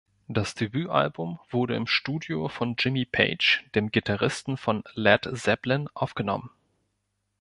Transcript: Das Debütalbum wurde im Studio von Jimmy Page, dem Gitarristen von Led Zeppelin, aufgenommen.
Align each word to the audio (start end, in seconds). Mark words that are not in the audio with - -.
Das 0.27 0.55
Debütalbum 0.55 1.39
wurde 1.51 1.75
im 1.75 1.85
Studio 1.85 2.47
von 2.49 2.75
Jimmy 2.75 3.05
Page, 3.05 3.63
dem 3.75 3.91
Gitarristen 3.91 4.57
von 4.57 4.83
Led 4.95 5.29
Zeppelin, 5.35 5.89
aufgenommen. 5.93 6.49